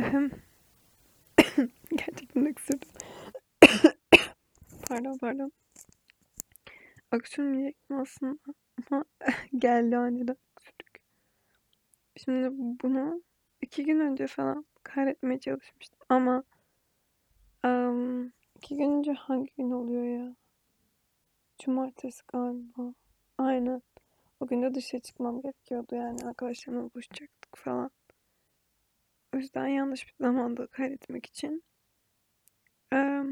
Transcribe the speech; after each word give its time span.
Gerçekten 1.96 2.46
öksürdüm. 2.46 2.88
pardon 4.88 5.18
pardon. 5.18 5.52
Öksürmeyecektim 7.12 8.00
aslında 8.00 8.38
ama 8.90 9.04
geldi 9.58 9.96
aniden 9.96 10.36
öksürük. 10.56 11.00
Şimdi 12.16 12.48
bunu 12.82 13.22
iki 13.60 13.84
gün 13.84 14.00
önce 14.00 14.26
falan 14.26 14.66
kaydetmeye 14.82 15.40
çalışmıştım 15.40 15.98
ama 16.08 16.44
um, 17.64 18.32
iki 18.56 18.76
gün 18.76 18.98
önce 18.98 19.12
hangi 19.12 19.52
gün 19.56 19.70
oluyor 19.70 20.04
ya? 20.04 20.36
Cumartesi 21.58 22.22
galiba. 22.28 22.94
Aynen. 23.38 23.82
O 24.40 24.46
gün 24.46 24.62
de 24.62 24.74
dışarı 24.74 25.02
çıkmam 25.02 25.42
gerekiyordu 25.42 25.94
yani 25.94 26.18
arkadaşlarımla 26.24 26.90
buluşacaktık 26.94 27.56
falan. 27.56 27.90
O 29.34 29.36
yüzden 29.36 29.66
yanlış 29.66 30.06
bir 30.08 30.14
zamanda 30.24 30.66
kaydetmek 30.66 31.26
için. 31.26 31.62
Ee, 32.92 33.24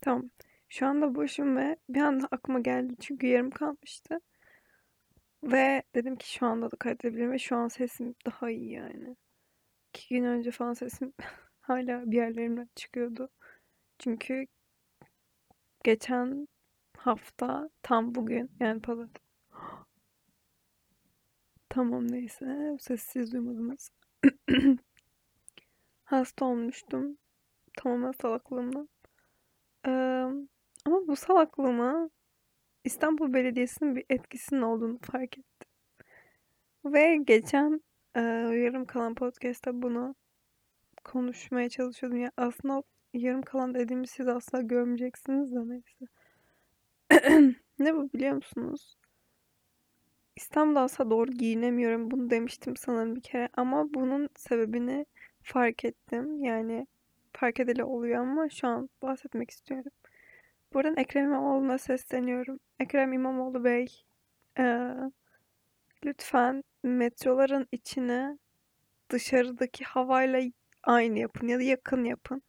tamam. 0.00 0.30
Şu 0.68 0.86
anda 0.86 1.14
boşum 1.14 1.56
ve 1.56 1.76
bir 1.88 2.00
anda 2.00 2.28
aklıma 2.30 2.60
geldi 2.60 2.94
çünkü 3.00 3.26
yarım 3.26 3.50
kalmıştı. 3.50 4.20
Ve 5.42 5.82
dedim 5.94 6.16
ki 6.16 6.32
şu 6.32 6.46
anda 6.46 6.70
da 6.70 6.76
kaydedebilirim 6.76 7.32
ve 7.32 7.38
şu 7.38 7.56
an 7.56 7.68
sesim 7.68 8.14
daha 8.26 8.50
iyi 8.50 8.70
yani. 8.70 9.16
İki 9.94 10.14
gün 10.16 10.24
önce 10.24 10.50
falan 10.50 10.74
sesim 10.74 11.14
hala 11.60 12.12
bir 12.12 12.16
yerlerimden 12.16 12.70
çıkıyordu. 12.76 13.30
Çünkü 14.00 14.46
geçen 15.84 16.48
hafta 16.96 17.70
tam 17.82 18.14
bugün 18.14 18.50
yani 18.60 18.80
pazartesi. 18.82 19.23
Tamam 21.74 22.12
neyse 22.12 22.76
sessiz 22.80 23.32
duymadınız. 23.32 23.90
Hasta 26.04 26.44
olmuştum. 26.44 27.18
Tamamen 27.76 28.12
salaklığımdan. 28.12 28.88
Ee, 29.86 29.90
ama 30.84 31.06
bu 31.06 31.16
salaklığıma 31.16 32.10
İstanbul 32.84 33.32
Belediyesi'nin 33.32 33.96
bir 33.96 34.04
etkisinin 34.10 34.62
olduğunu 34.62 34.98
fark 34.98 35.38
ettim. 35.38 35.68
Ve 36.84 37.16
geçen 37.16 37.80
e, 38.14 38.20
yarım 38.20 38.84
kalan 38.84 39.14
podcast'ta 39.14 39.82
bunu 39.82 40.14
konuşmaya 41.04 41.68
çalışıyordum. 41.68 42.20
Ya 42.20 42.32
aslında 42.36 42.82
yarım 43.14 43.42
kalan 43.42 43.74
dediğimi 43.74 44.06
siz 44.06 44.28
asla 44.28 44.60
görmeyeceksiniz 44.60 45.52
de 45.54 45.68
neyse. 45.68 46.06
ne 47.78 47.94
bu 47.94 48.12
biliyor 48.12 48.34
musunuz? 48.34 48.96
İstanbul'da 50.36 50.80
asla 50.80 51.10
doğru 51.10 51.30
giyinemiyorum. 51.30 52.10
Bunu 52.10 52.30
demiştim 52.30 52.76
sanırım 52.76 53.16
bir 53.16 53.20
kere. 53.20 53.48
Ama 53.56 53.94
bunun 53.94 54.28
sebebini 54.36 55.06
fark 55.42 55.84
ettim. 55.84 56.44
Yani 56.44 56.86
fark 57.32 57.60
edeli 57.60 57.84
oluyor 57.84 58.20
ama 58.20 58.48
şu 58.48 58.68
an 58.68 58.90
bahsetmek 59.02 59.50
istiyorum. 59.50 59.92
Buradan 60.72 60.96
Ekrem 60.96 61.24
İmamoğlu'na 61.24 61.78
sesleniyorum. 61.78 62.60
Ekrem 62.80 63.12
İmamoğlu 63.12 63.64
Bey, 63.64 63.86
ee, 64.58 64.90
lütfen 66.04 66.64
metroların 66.82 67.68
içine 67.72 68.38
dışarıdaki 69.10 69.84
havayla 69.84 70.42
aynı 70.82 71.18
yapın 71.18 71.48
ya 71.48 71.58
da 71.58 71.62
yakın 71.62 72.04
yapın. 72.04 72.42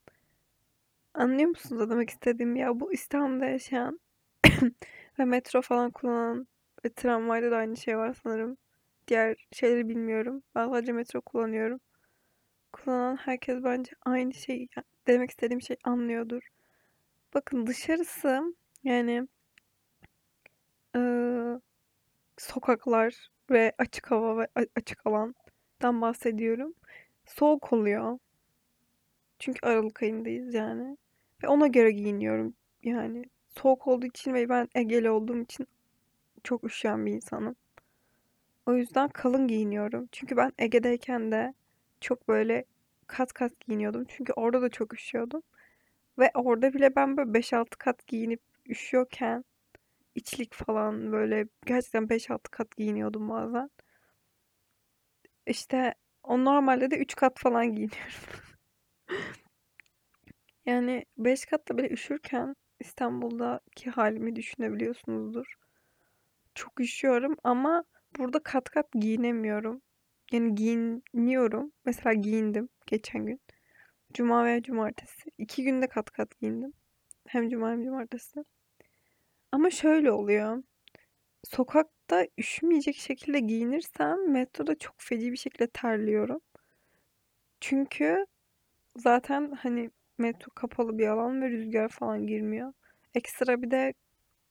Anlıyor 1.14 1.50
musunuz 1.50 1.82
ne 1.82 1.90
demek 1.90 2.10
istediğim 2.10 2.56
ya? 2.56 2.80
Bu 2.80 2.94
İstanbul'da 2.94 3.46
yaşayan 3.46 4.00
ve 5.20 5.26
metro 5.26 5.62
falan 5.62 5.92
kullanan 5.92 6.48
ve 6.86 6.94
tramvayda 6.94 7.52
da 7.52 7.58
aynı 7.58 7.78
şey 7.78 7.98
var 7.98 8.18
sanırım. 8.24 8.58
Diğer 9.08 9.36
şeyleri 9.52 9.90
bilmiyorum. 9.90 10.44
Ben 10.56 10.70
sadece 10.70 10.92
metro 10.92 11.22
kullanıyorum. 11.22 11.80
Kullanan 12.74 13.16
herkes 13.16 13.64
bence 13.64 13.92
aynı 14.06 14.34
şey 14.34 14.68
demek 15.08 15.30
istediğim 15.30 15.62
şey 15.62 15.78
anlıyordur. 15.84 16.44
Bakın 17.34 17.68
dışarısı 17.68 18.56
yani 18.84 19.28
e, 20.96 21.00
sokaklar 22.38 23.30
ve 23.52 23.74
açık 23.78 24.12
hava 24.12 24.38
ve 24.38 24.48
açık 24.76 25.08
alandan 25.08 26.02
bahsediyorum. 26.02 26.74
Soğuk 27.26 27.74
oluyor. 27.74 28.20
Çünkü 29.40 29.68
Aralık 29.68 30.04
ayındayız 30.04 30.54
yani. 30.54 30.98
Ve 31.44 31.48
ona 31.48 31.68
göre 31.68 31.92
giyiniyorum. 31.92 32.54
Yani 32.84 33.26
soğuk 33.50 33.88
olduğu 33.88 34.06
için 34.06 34.34
ve 34.34 34.50
ben 34.50 34.70
Egeli 34.76 35.10
olduğum 35.10 35.42
için 35.42 35.68
çok 36.46 36.64
üşüyen 36.64 37.06
bir 37.08 37.14
insanım. 37.14 37.58
O 38.66 38.74
yüzden 38.76 39.10
kalın 39.10 39.48
giyiniyorum. 39.48 40.10
Çünkü 40.12 40.38
ben 40.38 40.52
Ege'deyken 40.58 41.32
de 41.32 41.54
çok 42.02 42.28
böyle 42.28 42.66
kat 43.08 43.34
kat 43.34 43.60
giyiniyordum. 43.60 44.06
Çünkü 44.08 44.34
orada 44.34 44.62
da 44.62 44.70
çok 44.70 44.94
üşüyordum. 44.94 45.42
Ve 46.20 46.32
orada 46.36 46.74
bile 46.74 46.96
ben 46.96 47.18
böyle 47.18 47.34
5-6 47.34 47.78
kat 47.78 48.08
giyinip 48.08 48.42
üşüyorken 48.70 49.44
içlik 50.16 50.54
falan 50.54 51.12
böyle 51.12 51.48
gerçekten 51.66 52.10
5-6 52.10 52.52
kat 52.52 52.78
giyiniyordum 52.78 53.30
bazen. 53.30 53.70
İşte 55.48 55.94
o 56.24 56.46
normalde 56.46 56.92
de 56.92 56.98
3 56.98 57.16
kat 57.16 57.40
falan 57.40 57.66
giyiniyorum. 57.66 58.14
yani 60.66 61.06
5 61.18 61.46
katta 61.46 61.78
bile 61.78 61.90
üşürken 61.90 62.56
İstanbul'daki 62.80 63.90
halimi 63.90 64.36
düşünebiliyorsunuzdur. 64.36 65.56
Çok 66.56 66.80
üşüyorum 66.80 67.36
ama 67.44 67.84
burada 68.18 68.40
kat 68.44 68.70
kat 68.70 68.92
giyinemiyorum. 68.94 69.82
Yani 70.32 70.56
giyiniyorum. 70.56 71.72
Mesela 71.86 72.14
giyindim 72.14 72.70
geçen 72.88 73.26
gün. 73.26 73.42
Cuma 74.14 74.46
ve 74.46 74.64
cumartesi. 74.64 75.32
İki 75.38 75.64
günde 75.64 75.88
kat 75.88 76.12
kat 76.12 76.40
giyindim. 76.40 76.74
Hem 77.28 77.50
cuma 77.50 77.72
hem 77.72 77.84
cumartesi. 77.84 78.46
Ama 79.52 79.70
şöyle 79.70 80.12
oluyor. 80.12 80.64
Sokakta 81.44 82.28
üşümeyecek 82.38 82.96
şekilde 82.96 83.40
giyinirsem 83.40 84.32
metroda 84.32 84.78
çok 84.78 84.96
feci 84.98 85.32
bir 85.32 85.38
şekilde 85.38 85.68
terliyorum. 85.68 86.42
Çünkü 87.62 88.26
zaten 88.98 89.52
hani 89.52 89.92
metro 90.18 90.52
kapalı 90.56 90.98
bir 90.98 91.08
alan 91.08 91.42
ve 91.42 91.50
rüzgar 91.50 91.90
falan 91.90 92.28
girmiyor. 92.28 92.74
Ekstra 93.16 93.62
bir 93.62 93.72
de 93.72 93.94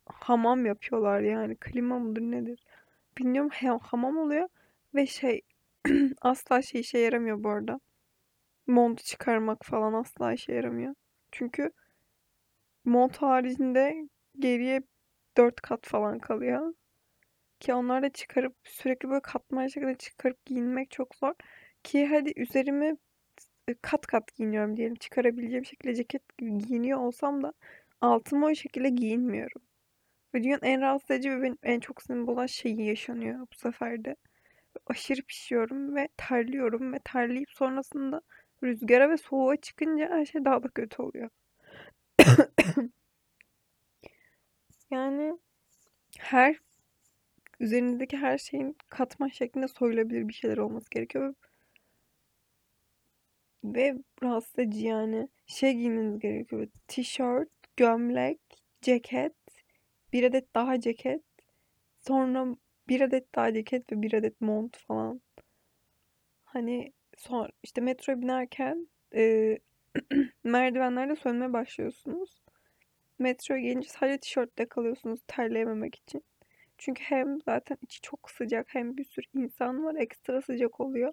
hamam 0.06 0.66
yapıyorlar 0.66 1.20
yani. 1.20 1.56
Klima 1.56 1.98
mıdır 1.98 2.22
nedir? 2.22 2.64
Bilmiyorum 3.18 3.50
hamam 3.82 4.18
oluyor 4.18 4.48
ve 4.94 5.06
şey 5.06 5.42
asla 6.22 6.62
şey 6.62 6.80
işe 6.80 6.98
yaramıyor 6.98 7.44
bu 7.44 7.50
arada. 7.50 7.80
Mont 8.66 9.04
çıkarmak 9.04 9.66
falan 9.66 9.92
asla 9.92 10.32
işe 10.32 10.52
yaramıyor. 10.54 10.94
Çünkü 11.32 11.70
mont 12.84 13.16
haricinde 13.16 14.08
geriye 14.38 14.82
dört 15.36 15.60
kat 15.60 15.86
falan 15.86 16.18
kalıyor. 16.18 16.74
Ki 17.60 17.74
onları 17.74 18.02
da 18.02 18.10
çıkarıp 18.12 18.56
sürekli 18.64 19.08
böyle 19.10 19.20
katman 19.22 19.66
şekilde 19.66 19.94
çıkarıp 19.94 20.46
giyinmek 20.46 20.90
çok 20.90 21.14
zor. 21.14 21.34
Ki 21.84 22.06
hadi 22.06 22.32
üzerime 22.36 22.96
e, 23.68 23.74
kat 23.82 24.06
kat 24.06 24.34
giyiniyorum 24.36 24.76
diyelim. 24.76 24.94
Çıkarabileceğim 24.96 25.64
şekilde 25.64 25.94
ceket 25.94 26.22
giyiniyor 26.38 26.98
olsam 26.98 27.42
da 27.42 27.52
altıma 28.00 28.46
o 28.46 28.54
şekilde 28.54 28.88
giyinmiyorum. 28.88 29.62
Ve 30.34 30.44
dünyanın 30.44 30.62
en 30.62 30.80
rahatsız 30.80 31.10
edici 31.10 31.30
ve 31.30 31.42
benim 31.42 31.58
en 31.62 31.80
çok 31.80 32.02
sinir 32.02 32.28
olan 32.28 32.46
şeyi 32.46 32.86
yaşanıyor 32.86 33.40
bu 33.40 33.56
sefer 33.58 34.04
de. 34.04 34.16
Aşırı 34.86 35.22
pişiyorum 35.22 35.96
ve 35.96 36.08
terliyorum 36.16 36.92
ve 36.92 36.98
terleyip 37.04 37.50
sonrasında 37.50 38.20
rüzgara 38.62 39.10
ve 39.10 39.16
soğuğa 39.16 39.56
çıkınca 39.56 40.10
her 40.10 40.26
şey 40.26 40.44
daha 40.44 40.62
da 40.62 40.68
kötü 40.68 41.02
oluyor. 41.02 41.30
yani 44.90 45.38
her 46.18 46.56
üzerinizdeki 47.60 48.16
her 48.16 48.38
şeyin 48.38 48.76
katman 48.88 49.28
şeklinde 49.28 49.68
soyulabilir 49.68 50.28
bir 50.28 50.34
şeyler 50.34 50.56
olması 50.56 50.90
gerekiyor. 50.90 51.34
Ve 53.64 53.94
rahatsız 54.22 54.58
edici 54.58 54.86
yani. 54.86 55.28
Şey 55.46 55.74
giymeniz 55.74 56.18
gerekiyor. 56.18 56.68
Tişört, 56.88 57.48
gömlek, 57.76 58.40
ceket, 58.82 59.32
bir 60.14 60.24
adet 60.24 60.54
daha 60.54 60.80
ceket, 60.80 61.22
sonra 62.00 62.56
bir 62.88 63.00
adet 63.00 63.34
daha 63.34 63.52
ceket 63.54 63.92
ve 63.92 64.02
bir 64.02 64.12
adet 64.14 64.40
mont 64.40 64.76
falan. 64.76 65.20
Hani 66.44 66.92
sonra 67.16 67.50
işte 67.62 67.80
metroya 67.80 68.20
binerken 68.20 68.88
e, 69.14 69.58
merdivenlerde 70.44 71.16
sönmeye 71.16 71.52
başlıyorsunuz. 71.52 72.42
Metroya 73.18 73.60
gelince 73.60 73.88
sadece 73.88 74.18
tişörtle 74.18 74.68
kalıyorsunuz 74.68 75.20
terleyememek 75.26 75.94
için. 75.94 76.24
Çünkü 76.78 77.02
hem 77.04 77.40
zaten 77.40 77.78
içi 77.82 78.00
çok 78.00 78.30
sıcak 78.30 78.66
hem 78.74 78.96
bir 78.96 79.04
sürü 79.04 79.26
insan 79.34 79.84
var 79.84 79.94
ekstra 79.94 80.42
sıcak 80.42 80.80
oluyor. 80.80 81.12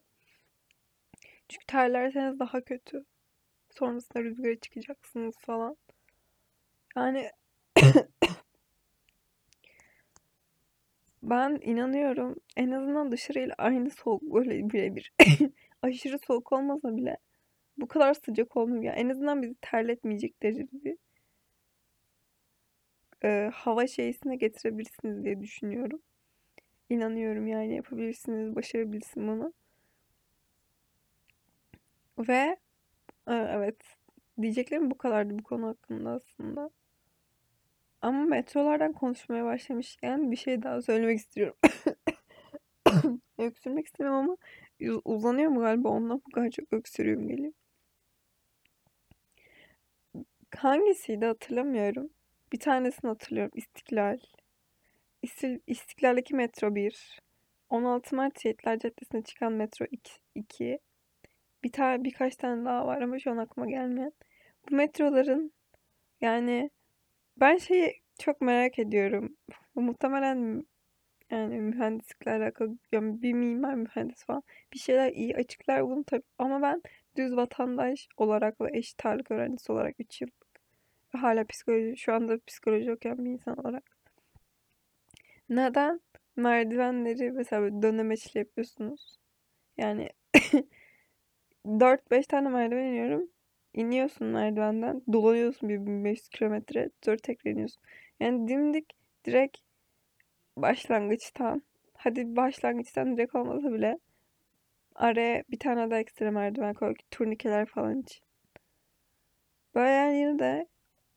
Çünkü 1.49 1.65
terlerseniz 1.67 2.39
daha 2.39 2.61
kötü. 2.61 3.05
Sonrasında 3.71 4.23
rüzgara 4.23 4.59
çıkacaksınız 4.59 5.35
falan. 5.39 5.77
Yani 6.95 7.31
ben 11.31 11.59
inanıyorum 11.63 12.35
en 12.57 12.71
azından 12.71 13.11
dışarıyla 13.11 13.55
aynı 13.57 13.91
soğuk 13.91 14.23
böyle 14.23 14.69
birebir 14.69 15.13
aşırı 15.83 16.19
soğuk 16.19 16.53
olmasa 16.53 16.97
bile 16.97 17.17
bu 17.77 17.87
kadar 17.87 18.13
sıcak 18.13 18.57
olmuyor. 18.57 18.83
Yani 18.83 18.99
en 18.99 19.09
azından 19.09 19.41
bizi 19.43 19.55
terletmeyecek 19.61 20.43
derecede 20.43 20.85
bir 20.85 20.97
e, 23.23 23.49
hava 23.53 23.87
şeysine 23.87 24.35
getirebilirsiniz 24.35 25.23
diye 25.25 25.41
düşünüyorum. 25.41 26.01
İnanıyorum 26.89 27.47
yani 27.47 27.75
yapabilirsiniz, 27.75 28.55
başarabilirsin 28.55 29.27
bunu. 29.27 29.53
Ve 32.19 32.57
e, 33.27 33.33
evet 33.33 33.77
diyeceklerim 34.41 34.91
bu 34.91 34.97
kadardı 34.97 35.39
bu 35.39 35.43
konu 35.43 35.67
hakkında 35.67 36.09
aslında. 36.11 36.69
Ama 38.01 38.25
metrolardan 38.25 38.93
konuşmaya 38.93 39.45
başlamışken 39.45 40.31
bir 40.31 40.35
şey 40.35 40.63
daha 40.63 40.81
söylemek 40.81 41.19
istiyorum. 41.19 41.55
Öksürmek 43.37 43.85
istemiyorum 43.85 44.19
ama 44.19 44.37
uzanıyor 45.05 45.51
mu 45.51 45.59
galiba 45.59 45.89
ondan 45.89 46.21
bu 46.27 46.31
kadar 46.31 46.49
çok 46.49 46.73
öksürüyorum 46.73 47.27
geliyor. 47.27 47.53
Hangisiydi 50.55 51.25
hatırlamıyorum. 51.25 52.09
Bir 52.53 52.59
tanesini 52.59 53.09
hatırlıyorum. 53.09 53.51
İstiklal. 53.55 54.19
İstiklal'deki 55.67 56.35
metro 56.35 56.75
1. 56.75 57.19
16 57.69 58.15
Mart 58.15 58.41
Şehitler 58.41 58.79
Caddesi'ne 58.79 59.21
çıkan 59.23 59.53
metro 59.53 59.85
2. 60.35 60.79
Bir 61.63 61.71
tane 61.71 62.03
birkaç 62.03 62.35
tane 62.35 62.65
daha 62.65 62.87
var 62.87 63.01
ama 63.01 63.19
şu 63.19 63.31
an 63.31 63.37
aklıma 63.37 63.69
gelmeyen. 63.69 64.13
Bu 64.69 64.75
metroların 64.75 65.53
yani 66.21 66.69
ben 67.41 67.57
şeyi 67.57 68.01
çok 68.19 68.41
merak 68.41 68.79
ediyorum. 68.79 69.37
Muhtemelen 69.75 70.65
yani 71.31 71.61
mühendislikle 71.61 72.31
alakalı 72.31 72.77
yani 72.91 73.21
bir 73.21 73.33
mimar 73.33 73.73
mühendis 73.75 74.25
falan 74.25 74.43
bir 74.73 74.79
şeyler 74.79 75.11
iyi 75.11 75.35
açıklar 75.35 75.83
bunu 75.89 76.03
tabii 76.03 76.23
ama 76.37 76.61
ben 76.61 76.83
düz 77.17 77.35
vatandaş 77.35 78.07
olarak 78.17 78.61
ve 78.61 78.69
eşit 78.77 79.05
ağırlık 79.05 79.31
öğrencisi 79.31 79.71
olarak 79.71 79.95
3 79.99 80.21
yıl 80.21 80.29
hala 81.17 81.45
psikoloji 81.45 81.97
şu 81.97 82.13
anda 82.13 82.39
psikoloji 82.47 82.91
okuyan 82.93 83.25
bir 83.25 83.31
insan 83.31 83.57
olarak 83.59 83.83
neden 85.49 86.01
merdivenleri 86.35 87.31
mesela 87.31 87.81
dönemeçli 87.81 88.39
yapıyorsunuz? 88.39 89.19
Yani 89.77 90.09
4-5 91.65 92.27
tane 92.27 92.49
merdiven 92.49 92.85
iniyorum. 92.85 93.29
İniyorsun 93.73 94.27
merdivenden. 94.27 95.01
Dolanıyorsun 95.13 95.69
bir 95.69 95.85
1500 95.85 96.29
kilometre. 96.29 96.89
Sonra 97.05 97.17
tekrar 97.17 97.51
iniyorsun. 97.51 97.83
Yani 98.19 98.47
dimdik 98.47 98.85
direkt 99.25 99.57
başlangıçtan. 100.57 101.63
Hadi 101.93 102.35
başlangıçtan 102.35 103.17
direkt 103.17 103.35
olmasa 103.35 103.73
bile 103.73 103.99
araya 104.95 105.43
bir 105.51 105.59
tane 105.59 105.91
daha 105.91 105.99
ekstra 105.99 106.31
merdiven 106.31 106.73
koy. 106.73 106.95
Turnikeler 107.11 107.65
falan 107.65 108.01
için. 108.01 108.23
Böyle 109.75 109.89
yani 109.89 110.17
yine 110.17 110.39
de 110.39 110.67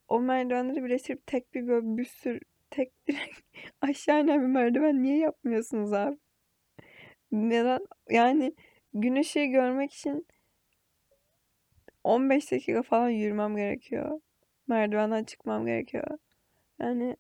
o 0.09 0.21
merdivenleri 0.21 0.85
birleştirip 0.85 1.27
tek 1.27 1.55
bir 1.55 1.67
böyle 1.69 1.97
bir 1.97 2.05
sürü 2.05 2.41
tek 2.71 2.93
direkt 3.09 3.41
aşağı 3.81 4.23
inen 4.23 4.43
bir 4.43 4.47
merdiven 4.47 5.03
niye 5.03 5.19
yapmıyorsunuz 5.19 5.93
abi? 5.93 6.19
Neden? 7.33 7.87
Yani 8.11 8.55
güneşi 8.95 9.49
görmek 9.49 9.93
için 9.93 10.27
15 12.05 12.53
dakika 12.53 12.83
falan 12.83 13.09
yürümem 13.09 13.56
gerekiyor. 13.56 14.21
Merdivenden 14.67 15.25
çıkmam 15.25 15.67
gerekiyor. 15.67 16.19
Yani 16.81 17.17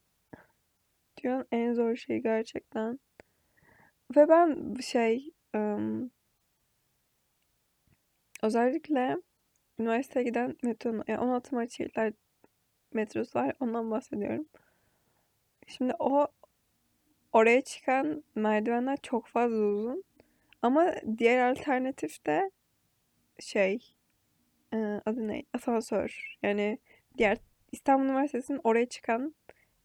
dünyanın 1.22 1.46
en 1.52 1.72
zor 1.74 1.96
şeyi 1.96 2.22
gerçekten. 2.22 3.00
Ve 4.16 4.28
ben 4.28 4.74
şey 4.74 5.30
ım, 5.56 6.10
özellikle 8.42 9.16
üniversiteye 9.78 10.24
giden 10.24 10.56
metronun 10.62 11.04
yani 11.08 11.20
16 11.20 11.54
Mart 11.54 11.70
şehirler 11.70 12.12
metrosu 12.92 13.38
var. 13.38 13.54
Ondan 13.60 13.90
bahsediyorum. 13.90 14.48
Şimdi 15.66 15.94
o 15.98 16.26
oraya 17.32 17.60
çıkan 17.60 18.24
merdivenler 18.34 18.98
çok 19.02 19.26
fazla 19.26 19.56
uzun. 19.56 20.04
Ama 20.62 20.94
diğer 21.18 21.50
alternatif 21.50 22.26
de 22.26 22.50
şey 23.40 23.93
adı 25.06 25.28
ne? 25.28 25.42
Asansör. 25.52 26.36
Yani 26.42 26.78
diğer 27.18 27.38
İstanbul 27.72 28.04
Üniversitesi'nin 28.04 28.60
oraya 28.64 28.86
çıkan 28.86 29.34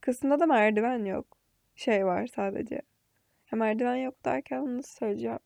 kısmında 0.02 0.40
da 0.40 0.46
merdiven 0.46 1.06
yok. 1.06 1.38
Şey 1.76 2.06
var 2.06 2.28
sadece. 2.28 2.82
Ya 3.52 3.58
merdiven 3.58 3.96
yok 3.96 4.26
derken 4.26 4.78
nasıl 4.78 4.98
söyleyeceğim? 4.98 5.40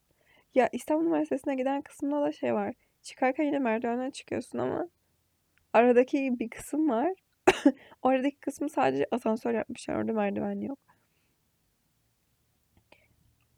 Ya 0.56 0.70
İstanbul 0.72 1.06
Üniversitesi'ne 1.06 1.56
giden 1.56 1.82
kısımda 1.82 2.22
da 2.22 2.32
şey 2.32 2.54
var. 2.54 2.74
Çıkarken 3.02 3.44
yine 3.44 3.60
merdivenden 3.60 4.12
çıkıyorsun 4.12 4.58
ama 4.60 4.88
aradaki 5.74 6.40
bir 6.40 6.50
kısım 6.50 6.90
var. 6.90 7.14
Oradaki 8.02 8.36
kısmı 8.40 8.70
sadece 8.70 9.08
asansör 9.12 9.54
yapmışlar. 9.54 9.96
Orada 9.96 10.14
merdiven 10.14 10.62
yok. 10.62 10.80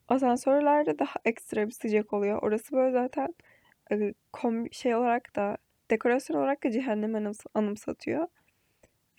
Asansörlerde 0.08 1.00
daha 1.00 1.16
ekstra 1.26 1.68
bir 1.68 1.72
sıcak 1.72 2.14
oluyor. 2.14 2.44
Orası 2.44 2.72
böyle 2.72 2.92
zaten 2.92 3.36
şey 4.72 4.96
olarak 4.96 5.36
da 5.36 5.58
dekorasyon 5.92 6.38
olarak 6.38 6.64
da 6.64 6.72
cehennemi 6.72 7.32
anımsatıyor. 7.54 8.28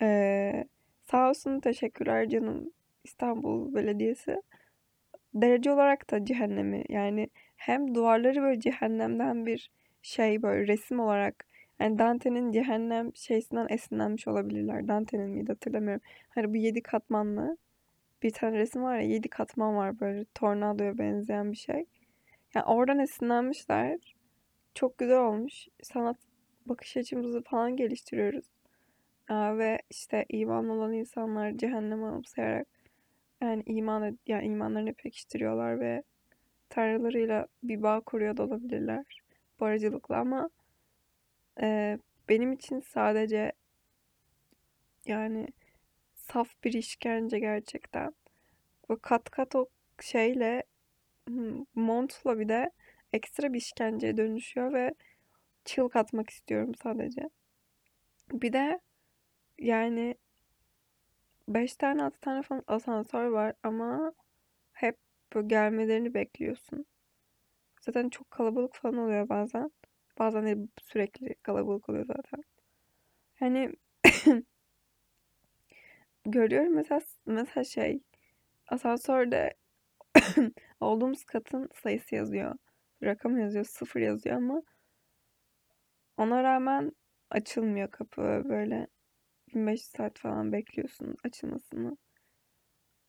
Ee, 0.01 0.65
sağ 1.05 1.29
olsun 1.29 1.59
teşekkürler 1.59 2.29
canım 2.29 2.71
İstanbul 3.03 3.75
Belediyesi. 3.75 4.41
Derece 5.33 5.71
olarak 5.71 6.11
da 6.11 6.25
cehennemi 6.25 6.83
yani 6.89 7.29
hem 7.55 7.95
duvarları 7.95 8.41
böyle 8.41 8.59
cehennemden 8.59 9.45
bir 9.45 9.71
şey 10.01 10.41
böyle 10.41 10.67
resim 10.67 10.99
olarak 10.99 11.45
yani 11.79 11.99
Dante'nin 11.99 12.51
cehennem 12.51 13.15
şeysinden 13.15 13.67
esinlenmiş 13.69 14.27
olabilirler. 14.27 14.87
Dante'nin 14.87 15.29
miydi 15.29 15.51
hatırlamıyorum. 15.51 16.01
Hani 16.29 16.53
bu 16.53 16.57
yedi 16.57 16.81
katmanlı 16.81 17.57
bir 18.23 18.31
tane 18.31 18.57
resim 18.57 18.83
var 18.83 18.95
ya 18.99 19.07
yedi 19.07 19.29
katman 19.29 19.75
var 19.75 19.99
böyle 19.99 20.25
tornadoya 20.35 20.97
benzeyen 20.97 21.51
bir 21.51 21.57
şey. 21.57 21.85
Yani 22.55 22.65
oradan 22.65 22.99
esinlenmişler. 22.99 23.99
Çok 24.75 24.97
güzel 24.97 25.19
olmuş. 25.19 25.67
Sanat 25.83 26.17
bakış 26.69 26.97
açımızı 26.97 27.41
falan 27.43 27.77
geliştiriyoruz. 27.77 28.45
Aa, 29.29 29.57
ve 29.57 29.79
işte 29.89 30.25
iman 30.29 30.69
olan 30.69 30.93
insanlar 30.93 31.57
cehennem 31.57 32.03
anımsayarak 32.03 32.67
yani 33.41 33.63
iman 33.65 34.19
yani 34.27 34.45
imanlarını 34.45 34.93
pekiştiriyorlar 34.93 35.79
ve 35.79 36.03
tanrılarıyla 36.69 37.47
bir 37.63 37.83
bağ 37.83 37.99
kuruyor 38.01 38.37
da 38.37 38.43
olabilirler 38.43 39.05
bu 39.59 39.65
aracılıkla 39.65 40.17
ama 40.17 40.49
e, 41.61 41.99
benim 42.29 42.51
için 42.53 42.79
sadece 42.79 43.51
yani 45.05 45.47
saf 46.15 46.49
bir 46.63 46.73
işkence 46.73 47.39
gerçekten. 47.39 48.13
Ve 48.89 48.95
kat 49.01 49.29
kat 49.29 49.55
o 49.55 49.67
şeyle 50.01 50.63
montla 51.75 52.39
bir 52.39 52.49
de 52.49 52.71
ekstra 53.13 53.53
bir 53.53 53.57
işkenceye 53.57 54.17
dönüşüyor 54.17 54.73
ve 54.73 54.93
çığlık 55.67 55.95
atmak 55.95 56.29
istiyorum 56.29 56.75
sadece. 56.83 57.29
Bir 58.31 58.53
de 58.53 58.79
yani 59.59 60.15
5 61.47 61.75
tane 61.75 62.03
6 62.03 62.19
tane 62.19 62.41
falan 62.41 62.63
asansör 62.67 63.25
var 63.25 63.53
ama 63.63 64.13
hep 64.73 64.97
böyle 65.35 65.47
gelmelerini 65.47 66.13
bekliyorsun. 66.13 66.85
Zaten 67.81 68.09
çok 68.09 68.31
kalabalık 68.31 68.75
falan 68.75 68.97
oluyor 68.97 69.29
bazen. 69.29 69.71
Bazen 70.19 70.45
de 70.45 70.67
sürekli 70.81 71.35
kalabalık 71.35 71.89
oluyor 71.89 72.05
zaten. 72.05 72.43
Yani 73.41 73.71
görüyorum 76.25 76.75
mesela 76.75 77.01
mesela 77.25 77.63
şey 77.63 78.01
asansörde 78.67 79.53
olduğumuz 80.79 81.23
katın 81.23 81.69
sayısı 81.83 82.15
yazıyor. 82.15 82.55
Rakam 83.03 83.39
yazıyor, 83.39 83.65
sıfır 83.65 83.99
yazıyor 83.99 84.35
ama 84.35 84.61
ona 86.17 86.43
rağmen 86.43 86.91
açılmıyor 87.29 87.91
kapı 87.91 88.21
böyle 88.49 88.87
25 89.47 89.81
saat 89.85 90.19
falan 90.19 90.51
bekliyorsun 90.51 91.15
açılmasını. 91.23 91.97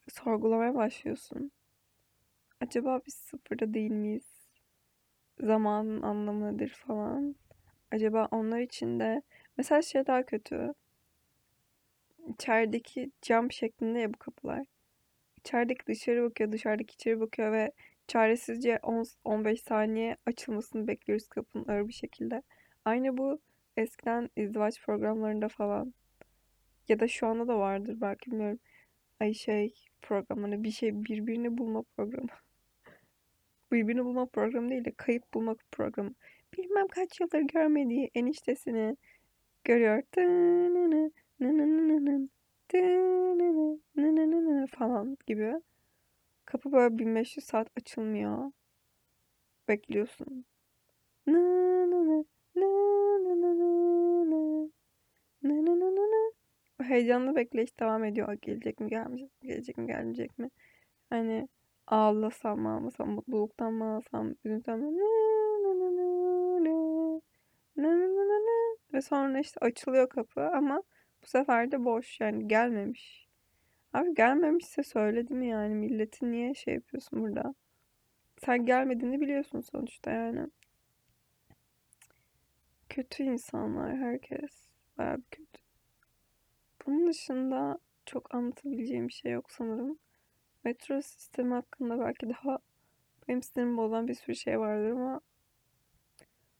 Sorgulamaya 0.08 0.74
başlıyorsun. 0.74 1.52
Acaba 2.60 3.00
biz 3.06 3.14
sıfırda 3.14 3.74
değil 3.74 3.90
miyiz? 3.90 4.48
Zamanın 5.40 6.02
anlamı 6.02 6.54
nedir 6.54 6.68
falan. 6.86 7.36
Acaba 7.90 8.28
onlar 8.30 8.60
için 8.60 9.00
de 9.00 9.22
mesela 9.56 9.82
şey 9.82 10.06
daha 10.06 10.26
kötü. 10.26 10.74
İçerideki 12.28 13.10
cam 13.22 13.52
şeklinde 13.52 13.98
ya 13.98 14.14
bu 14.14 14.18
kapılar. 14.18 14.66
İçerideki 15.36 15.86
dışarı 15.86 16.22
bakıyor, 16.22 16.52
dışarıdaki 16.52 16.94
içeri 16.94 17.20
bakıyor 17.20 17.52
ve 17.52 17.72
çaresizce 18.08 18.78
10-15 18.82 19.62
saniye 19.62 20.16
açılmasını 20.26 20.86
bekliyoruz 20.88 21.28
kapının 21.28 21.68
ağır 21.68 21.88
bir 21.88 21.92
şekilde. 21.92 22.42
Aynı 22.88 23.18
bu 23.18 23.40
eskiden 23.76 24.30
izdivaç 24.36 24.82
programlarında 24.82 25.48
falan 25.48 25.94
ya 26.88 27.00
da 27.00 27.08
şu 27.08 27.26
anda 27.26 27.48
da 27.48 27.58
vardır 27.58 28.00
belki 28.00 28.30
bilmiyorum. 28.30 28.58
Ay 29.20 29.34
şey 29.34 29.74
programları 30.02 30.64
bir 30.64 30.70
şey 30.70 31.04
birbirini 31.04 31.58
bulma 31.58 31.82
programı. 31.82 32.28
birbirini 33.72 34.04
bulma 34.04 34.26
programı 34.26 34.70
değil 34.70 34.84
de 34.84 34.92
kayıp 34.96 35.34
bulmak 35.34 35.58
programı. 35.72 36.14
Bilmem 36.56 36.88
kaç 36.88 37.20
yıldır 37.20 37.40
görmediği 37.40 38.10
eniştesini 38.14 38.96
görüyor. 39.64 40.02
Falan 44.78 45.16
gibi. 45.26 45.54
Kapı 46.44 46.72
böyle 46.72 46.98
1500 46.98 47.46
saat 47.46 47.68
açılmıyor. 47.76 48.52
Bekliyorsun. 49.68 50.44
Heyecanlı 56.88 57.36
bekleyiş 57.36 57.80
devam 57.80 58.04
ediyor. 58.04 58.32
Gelecek 58.42 58.80
mi 58.80 58.88
gelmeyecek 58.88 59.42
mi 59.42 59.48
gelecek 59.48 59.78
mi 59.78 59.86
gelmeyecek 59.86 60.38
mi? 60.38 60.50
Hani 61.10 61.48
ağlasam 61.86 62.60
mı 62.60 62.72
ağlasam 62.72 63.10
mutluluktan 63.10 63.72
mı 63.72 63.84
ağlasam 63.84 64.34
üzüntüden 64.44 64.80
mi? 64.80 65.00
Ve 68.92 69.00
sonra 69.02 69.38
işte 69.38 69.60
açılıyor 69.60 70.08
kapı 70.08 70.48
ama 70.48 70.82
bu 71.22 71.26
sefer 71.26 71.72
de 71.72 71.84
boş 71.84 72.20
yani 72.20 72.48
gelmemiş. 72.48 73.28
Abi 73.92 74.14
gelmemişse 74.14 74.82
söyledim 74.82 75.42
yani 75.42 75.74
milleti 75.74 76.30
niye 76.30 76.54
şey 76.54 76.74
yapıyorsun 76.74 77.22
burada? 77.22 77.54
Sen 78.38 78.66
gelmediğini 78.66 79.20
biliyorsun 79.20 79.60
sonuçta 79.60 80.10
yani. 80.10 80.46
Kötü 82.88 83.22
insanlar 83.22 83.96
herkes. 83.96 84.68
Bayağı 84.98 85.22
kötü. 85.30 85.67
Bunun 86.88 87.06
dışında 87.08 87.78
çok 88.06 88.34
anlatabileceğim 88.34 89.08
bir 89.08 89.12
şey 89.12 89.32
yok 89.32 89.50
sanırım. 89.50 89.98
Metro 90.64 91.02
sistemi 91.02 91.54
hakkında 91.54 92.00
belki 92.00 92.28
daha 92.28 92.58
benim 93.28 93.42
sinirimi 93.42 93.76
bozan 93.76 94.08
bir 94.08 94.14
sürü 94.14 94.36
şey 94.36 94.60
vardır 94.60 94.90
ama 94.90 95.20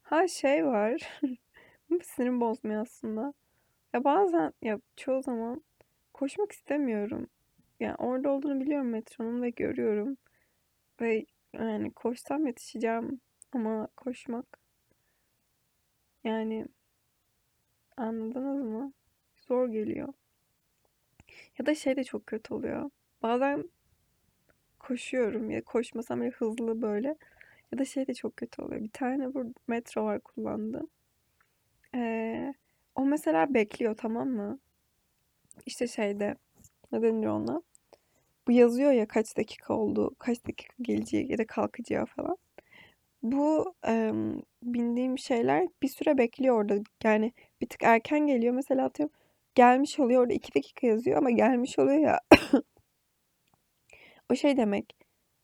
ha 0.03 0.29
şey 0.29 0.67
var. 0.67 1.21
Bu 1.91 1.99
sinirimi 2.03 2.41
bozmuyor 2.41 2.83
aslında. 2.83 3.35
Ya 3.93 4.05
bazen 4.05 4.53
ya 4.63 4.81
çoğu 4.97 5.23
zaman 5.23 5.63
koşmak 6.15 6.53
istemiyorum. 6.53 7.29
Yani 7.81 7.95
orada 7.95 8.31
olduğunu 8.31 8.61
biliyorum 8.61 8.91
metronun 8.91 9.43
ve 9.43 9.51
görüyorum. 9.51 10.17
Ve 11.01 11.27
yani 11.53 11.93
koşsam 11.93 12.47
yetişeceğim 12.47 13.21
ama 13.53 13.89
koşmak 13.97 14.59
yani 16.25 16.67
anladınız 17.97 18.63
mı? 18.63 18.93
Zor 19.49 19.69
geliyor. 19.69 20.18
Ya 21.59 21.67
da 21.67 21.75
şey 21.75 21.97
de 21.97 22.05
çok 22.05 22.27
kötü 22.27 22.55
oluyor. 22.55 22.91
Bazen 23.23 23.65
koşuyorum 24.79 25.51
ya 25.51 25.65
koşmasam 25.65 26.23
ya 26.23 26.31
hızlı 26.31 26.83
böyle. 26.83 27.09
Ya 27.73 27.79
da 27.79 27.85
şey 27.85 28.07
de 28.07 28.15
çok 28.15 28.37
kötü 28.37 28.63
oluyor. 28.63 28.83
Bir 28.83 28.91
tane 28.91 29.35
bu 29.35 29.53
metro 29.69 30.05
var 30.05 30.21
kullandım. 30.21 30.89
Ee, 31.95 32.55
o 32.95 33.05
mesela 33.07 33.55
bekliyor 33.55 33.97
tamam 33.97 34.29
mı? 34.29 34.59
İşte 35.67 35.89
şeyde 35.89 36.35
ne 36.93 37.03
denir 37.03 37.27
ona? 37.27 37.63
Bu 38.49 38.53
yazıyor 38.53 38.93
ya 38.93 39.09
kaç 39.09 39.37
dakika 39.37 39.75
oldu, 39.75 40.15
kaç 40.19 40.47
dakika 40.49 40.75
geleceği 40.83 41.33
ya 41.33 41.39
da 41.39 41.47
kalkacağı 41.47 42.07
falan. 42.07 42.37
Bu 43.23 43.75
e, 43.89 44.13
bindiğim 44.63 45.19
şeyler 45.19 45.69
bir 45.83 45.89
süre 45.89 46.19
bekliyor 46.19 46.57
orada. 46.57 46.79
Yani 47.05 47.33
bir 47.61 47.67
tık 47.69 47.83
erken 47.83 48.27
geliyor. 48.27 48.55
Mesela 48.55 48.85
atıyorum 48.85 49.17
gelmiş 49.59 49.99
oluyor 49.99 50.23
orada 50.23 50.33
iki 50.33 50.55
dakika 50.55 50.87
yazıyor 50.87 51.19
ama 51.19 51.31
gelmiş 51.31 51.79
oluyor 51.79 51.99
ya. 51.99 52.21
o 54.33 54.35
şey 54.35 54.57
demek. 54.57 54.97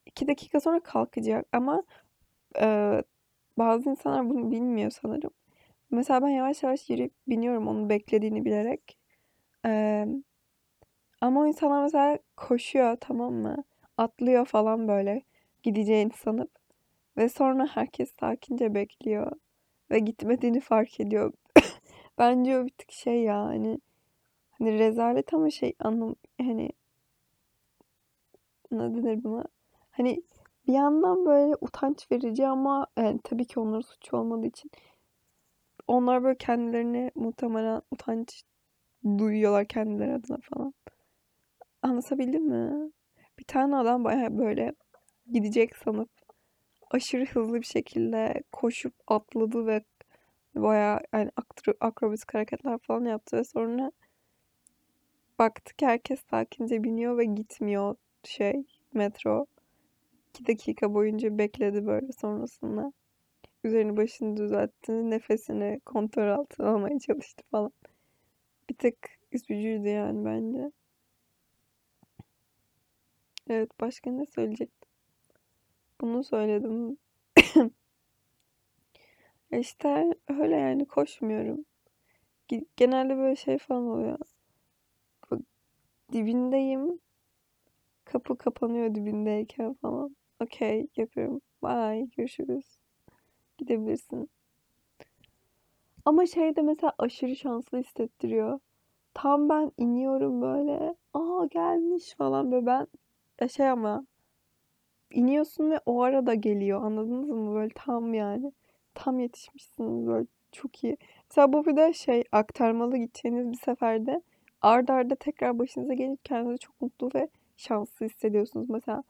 iki 0.07 0.29
dakika 0.29 0.61
sonra 0.61 0.81
kalkacak 0.81 1.47
ama 1.53 1.83
e, 2.61 3.03
bazı 3.59 3.91
insanlar 3.91 4.31
bunu 4.31 4.51
bilmiyor 4.51 4.91
sanırım. 4.91 5.31
Mesela 5.91 6.23
ben 6.23 6.29
yavaş 6.29 6.63
yavaş 6.63 6.91
yürüyüp 6.91 7.13
biniyorum 7.29 7.69
onu 7.69 7.89
beklediğini 7.89 8.45
bilerek. 8.45 8.99
Ee, 9.67 10.07
ama 11.21 11.41
o 11.41 11.47
insanlar 11.47 11.83
mesela 11.83 12.19
koşuyor 12.37 12.97
tamam 13.01 13.35
mı? 13.35 13.65
Atlıyor 13.97 14.47
falan 14.47 14.89
böyle 14.89 15.23
gideceğini 15.63 16.13
sanıp. 16.13 16.51
Ve 17.17 17.29
sonra 17.29 17.67
herkes 17.67 18.15
sakince 18.21 18.75
bekliyor. 18.75 19.33
Ve 19.91 19.99
gitmediğini 19.99 20.61
fark 20.61 21.01
ediyor. 21.01 21.33
Bence 22.19 22.59
o 22.59 22.65
bir 22.65 22.71
tık 22.71 22.93
şey 22.93 23.23
ya 23.23 23.45
hani 23.45 23.79
hani 24.59 24.79
rezalet 24.79 25.35
ama 25.35 25.51
şey 25.51 25.75
anlam 25.79 26.15
hani 26.39 26.71
ne 28.71 28.95
denir 28.95 29.25
buna? 29.25 29.45
Hani 29.91 30.23
bir 30.67 30.73
yandan 30.73 31.27
böyle 31.27 31.55
utanç 31.61 32.13
verici 32.13 32.47
ama 32.47 32.87
yani 32.99 33.21
tabii 33.25 33.47
ki 33.47 33.61
onların 33.61 33.81
suçu 33.81 34.17
olmadığı 34.17 34.47
için 34.47 34.71
onlar 35.89 36.25
böyle 36.25 36.39
kendilerini 36.39 37.11
muhtemelen 37.15 37.83
utanç 37.91 38.43
duyuyorlar 39.19 39.69
kendileri 39.69 40.13
adına 40.15 40.39
falan. 40.43 40.75
Anlatabildim 41.83 42.45
mi? 42.45 42.91
Bir 43.39 43.45
tane 43.45 43.77
adam 43.77 44.05
baya 44.05 44.39
böyle 44.39 44.75
gidecek 45.33 45.77
sanıp 45.77 46.11
aşırı 46.91 47.27
hızlı 47.27 47.55
bir 47.55 47.67
şekilde 47.67 48.43
koşup 48.53 48.95
atladı 49.07 49.67
ve 49.67 49.85
baya 50.55 51.01
yani 51.13 51.31
akrobatik 51.81 52.35
hareketler 52.35 52.79
falan 52.79 53.05
yaptı 53.05 53.37
ve 53.37 53.45
sonra 53.45 53.93
baktık 55.39 55.83
herkes 55.83 56.21
sakince 56.31 56.85
biniyor 56.85 57.19
ve 57.19 57.25
gitmiyor 57.25 57.97
şey 58.25 58.65
metro. 58.93 59.47
2 60.31 60.47
dakika 60.47 60.95
boyunca 60.95 61.39
bekledi 61.39 61.87
böyle 61.87 62.13
sonrasında. 62.13 62.93
Üzerini 63.65 63.97
başını 63.97 64.37
düzeltti. 64.37 65.11
Nefesini 65.11 65.81
kontrol 65.87 66.29
altına 66.29 66.69
almaya 66.69 66.99
çalıştı 66.99 67.43
falan. 67.51 67.73
Bir 68.71 68.75
tık 68.75 68.97
üzücüydü 69.33 69.89
yani 69.89 70.25
bence. 70.25 70.71
Evet 73.49 73.71
başka 73.81 74.11
ne 74.11 74.27
söyleyecektim? 74.27 74.91
Bunu 76.01 76.25
söyledim. 76.25 76.99
İşte 79.53 80.15
öyle 80.29 80.57
yani 80.57 80.87
koşmuyorum. 80.87 81.65
Genelde 82.77 83.17
böyle 83.17 83.37
şey 83.37 83.59
falan 83.59 83.87
oluyor. 83.87 84.19
Dibindeyim. 86.15 87.01
Kapı 88.05 88.39
kapanıyor 88.39 88.95
dibindeyken 88.95 89.75
falan. 89.75 90.17
Okey 90.41 90.87
yapıyorum. 90.97 91.41
Bye 91.63 92.09
görüşürüz 92.17 92.79
gidebilirsin. 93.59 94.31
Ama 96.05 96.27
şey 96.27 96.57
de 96.57 96.63
mesela 96.63 96.93
aşırı 96.99 97.37
şanslı 97.37 97.79
hissettiriyor. 97.79 98.61
Tam 99.15 99.49
ben 99.49 99.73
iniyorum 99.79 100.43
böyle. 100.43 100.95
Aa 101.15 101.47
gelmiş 101.51 102.15
falan 102.15 102.53
böyle 102.53 102.67
ben 102.67 102.87
ya 103.41 103.49
şey 103.49 103.69
ama 103.69 104.07
iniyorsun 105.11 105.71
ve 105.71 105.81
o 105.87 106.03
arada 106.03 106.35
geliyor. 106.35 106.83
Anladınız 106.83 107.29
mı? 107.31 107.55
Böyle 107.55 107.75
tam 107.75 108.15
yani. 108.15 108.53
Tam 108.95 109.19
yetişmişsiniz 109.21 110.07
böyle 110.07 110.27
çok 110.53 110.85
iyi. 110.85 110.97
Mesela 111.31 111.53
bu 111.53 111.67
bir 111.67 111.77
de 111.77 111.93
şey 111.93 112.25
aktarmalı 112.33 112.97
gideceğiniz 112.97 113.53
bir 113.53 113.57
seferde 113.57 114.23
ard 114.65 114.89
arda 114.89 115.15
tekrar 115.15 115.59
başınıza 115.59 115.95
gelip 115.95 116.25
kendinizi 116.25 116.59
çok 116.59 116.81
mutlu 116.81 117.11
ve 117.15 117.29
şanslı 117.57 118.07
hissediyorsunuz. 118.07 118.71
Mesela 118.71 119.03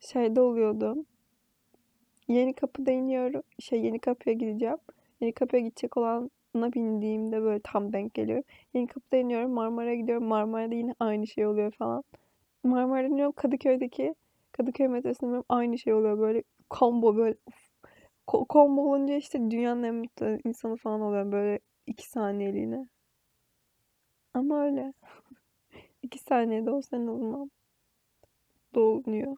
şeyde 0.00 0.40
oluyordu. 0.40 1.04
Yeni 2.28 2.52
kapıda 2.52 2.90
iniyorum. 2.90 3.42
Şey 3.58 3.80
yeni 3.80 3.98
kapıya 3.98 4.34
gideceğim. 4.34 4.78
Yeni 5.20 5.32
kapıya 5.32 5.62
gidecek 5.62 5.96
olana 5.96 6.72
bindiğimde 6.74 7.42
böyle 7.42 7.60
tam 7.64 7.92
denk 7.92 8.14
geliyor. 8.14 8.42
Yeni 8.74 8.86
kapıda 8.86 9.16
iniyorum. 9.16 9.50
Marmara'ya 9.50 9.94
gidiyorum. 9.94 10.24
Marmara'da 10.24 10.74
yine 10.74 10.94
aynı 11.00 11.26
şey 11.26 11.46
oluyor 11.46 11.72
falan. 11.72 12.04
Marmara'da 12.64 13.08
iniyorum. 13.08 13.32
Kadıköy'deki 13.32 14.14
Kadıköy 14.52 14.86
iniyorum. 14.86 15.44
Aynı 15.48 15.78
şey 15.78 15.94
oluyor. 15.94 16.18
Böyle 16.18 16.42
combo 16.70 17.16
böyle 17.16 17.36
combo 18.48 18.80
olunca 18.80 19.16
işte 19.16 19.50
dünyanın 19.50 19.82
en 19.82 19.94
mutlu 19.94 20.38
insanı 20.44 20.76
falan 20.76 21.00
oluyor. 21.00 21.32
Böyle 21.32 21.58
iki 21.86 22.08
saniyeliğine. 22.08 22.86
Ama 24.36 24.64
öyle. 24.64 24.92
iki 26.02 26.18
saniyede 26.18 26.70
olsa 26.70 26.96
en 26.96 27.06
azından 27.06 27.50
dolunuyor 28.74 29.36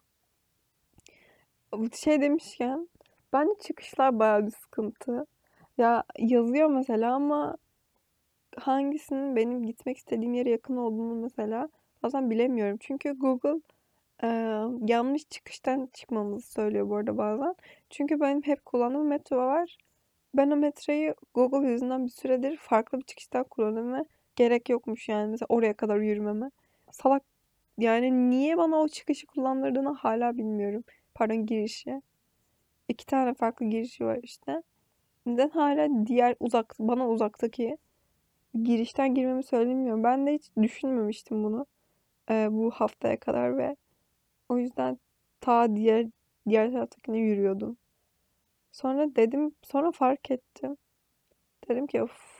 şey 1.93 2.21
demişken 2.21 2.89
bence 3.33 3.53
çıkışlar 3.61 4.19
bayağı 4.19 4.45
bir 4.45 4.51
sıkıntı. 4.51 5.25
Ya 5.77 6.03
yazıyor 6.19 6.69
mesela 6.69 7.13
ama 7.15 7.57
hangisinin 8.57 9.35
benim 9.35 9.65
gitmek 9.65 9.97
istediğim 9.97 10.33
yere 10.33 10.49
yakın 10.49 10.77
olduğunu 10.77 11.15
mesela 11.15 11.69
bazen 12.03 12.29
bilemiyorum. 12.29 12.77
Çünkü 12.79 13.11
Google 13.13 13.61
e, 14.23 14.27
yanlış 14.87 15.29
çıkıştan 15.29 15.89
çıkmamızı 15.93 16.51
söylüyor 16.51 16.89
bu 16.89 16.95
arada 16.95 17.17
bazen. 17.17 17.55
Çünkü 17.89 18.19
benim 18.19 18.41
hep 18.41 18.65
kullandığım 18.65 19.07
metro 19.07 19.37
var. 19.37 19.77
Ben 20.33 20.51
o 20.51 20.55
metroyu 20.55 21.15
Google 21.33 21.71
yüzünden 21.71 22.05
bir 22.05 22.11
süredir 22.11 22.57
farklı 22.57 22.99
bir 22.99 23.05
çıkıştan 23.05 23.43
kullanıyorum 23.43 23.93
ve 23.93 24.05
gerek 24.39 24.69
yokmuş 24.69 25.09
yani 25.09 25.31
mesela 25.31 25.45
oraya 25.49 25.73
kadar 25.73 25.97
yürümeme. 25.97 26.51
Salak 26.91 27.23
yani 27.77 28.29
niye 28.29 28.57
bana 28.57 28.75
o 28.77 28.87
çıkışı 28.87 29.27
kullandırdığını 29.27 29.89
hala 29.89 30.37
bilmiyorum. 30.37 30.83
Pardon 31.13 31.45
girişi. 31.45 32.01
iki 32.89 33.05
tane 33.05 33.33
farklı 33.33 33.65
girişi 33.65 34.05
var 34.05 34.19
işte. 34.23 34.63
Neden 35.25 35.49
hala 35.49 36.07
diğer 36.07 36.35
uzak 36.39 36.75
bana 36.79 37.09
uzaktaki 37.09 37.77
girişten 38.63 39.15
girmemi 39.15 39.43
söylemiyor. 39.43 40.03
Ben 40.03 40.27
de 40.27 40.33
hiç 40.33 40.49
düşünmemiştim 40.61 41.43
bunu 41.43 41.65
e, 42.31 42.47
bu 42.51 42.71
haftaya 42.71 43.19
kadar 43.19 43.57
ve 43.57 43.75
o 44.49 44.57
yüzden 44.57 44.99
ta 45.41 45.75
diğer 45.75 46.07
diğer 46.49 46.71
taraftakine 46.71 47.17
yürüyordum. 47.17 47.77
Sonra 48.71 49.15
dedim, 49.15 49.55
sonra 49.63 49.91
fark 49.91 50.31
ettim. 50.31 50.77
Dedim 51.69 51.87
ki 51.87 52.03
of 52.03 52.38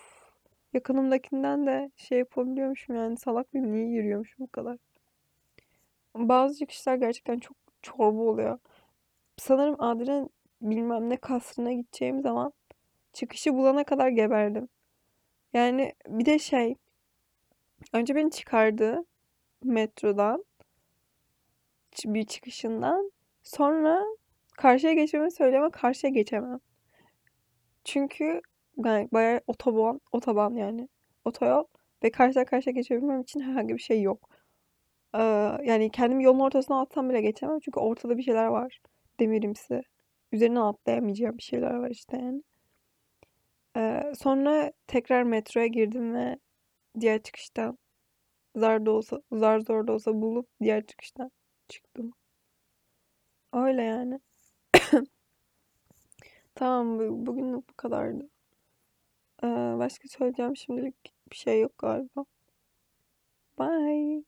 yakınımdakinden 0.74 1.68
de 1.68 1.92
şey 1.96 2.20
yapabiliyormuşum 2.20 2.96
yani 2.96 3.18
salak 3.18 3.54
mıyım 3.54 3.74
niye 3.74 3.88
yürüyormuşum 3.88 4.46
bu 4.46 4.52
kadar. 4.52 4.78
Bazı 6.16 6.60
çıkışlar 6.60 6.96
gerçekten 6.96 7.40
çok 7.40 7.58
çorba 7.82 8.22
oluyor. 8.22 8.60
Sanırım 9.38 9.76
Adil'in 9.80 10.30
bilmem 10.62 11.10
ne 11.10 11.18
kasrına 11.18 11.72
gideceğim 11.74 12.22
zaman 12.22 12.54
çıkışı 13.14 13.54
bulana 13.54 13.84
kadar 13.84 14.10
geberdim. 14.10 14.70
Yani 15.54 15.94
bir 16.08 16.26
de 16.26 16.40
şey 16.40 16.76
önce 17.94 18.16
beni 18.16 18.32
çıkardı 18.32 19.06
metrodan 19.64 20.46
bir 22.06 22.24
çıkışından 22.24 23.12
sonra 23.44 24.04
karşıya 24.58 24.94
geçmemi 24.94 25.30
ama 25.40 25.70
karşıya 25.72 26.14
geçemem. 26.14 26.60
Çünkü 27.84 28.42
yani 28.86 29.10
bayağı 29.14 29.42
otoban, 29.48 30.02
otoban 30.12 30.56
yani 30.56 30.90
otoyol 31.26 31.64
ve 32.04 32.12
karşıya 32.12 32.46
karşıya 32.46 32.74
geçebilmem 32.74 33.22
için 33.22 33.40
herhangi 33.40 33.74
bir 33.76 33.80
şey 33.82 34.02
yok. 34.02 34.30
Ee, 35.16 35.20
yani 35.66 35.92
kendimi 35.92 36.24
yolun 36.24 36.40
ortasına 36.40 36.82
atsam 36.82 37.10
bile 37.10 37.22
geçemem 37.22 37.60
çünkü 37.60 37.80
ortada 37.80 38.18
bir 38.18 38.24
şeyler 38.24 38.46
var. 38.48 38.80
Demirimsi. 39.20 39.82
Üzerinden 40.32 40.62
atlayamayacağım 40.62 41.38
bir 41.38 41.44
şeyler 41.44 41.74
var 41.76 41.90
işte 41.90 42.18
yani. 42.18 42.44
Ee, 43.78 44.14
sonra 44.20 44.72
tekrar 44.88 45.24
metroya 45.24 45.68
girdim 45.68 46.14
ve 46.16 46.38
diğer 47.00 47.24
çıkıştan 47.24 47.78
zar 48.56 48.86
da 48.86 48.92
olsa, 48.92 49.22
zar 49.32 49.60
zor 49.60 49.88
da 49.88 49.94
olsa 49.94 50.14
bulup 50.22 50.48
diğer 50.62 50.86
çıkıştan 50.86 51.32
çıktım. 51.70 52.14
Öyle 53.54 53.84
yani. 53.84 54.20
Tamam 56.56 57.00
bu- 57.00 57.26
bugünlük 57.26 57.70
bu 57.70 57.74
kadardı. 57.78 58.30
Ee, 59.44 59.48
başka 59.80 60.08
söyleyeceğim 60.08 60.56
şimdilik 60.58 60.96
bir 61.32 61.36
şey 61.36 61.62
yok 61.62 61.78
galiba. 61.78 62.26
Bye. 63.58 64.24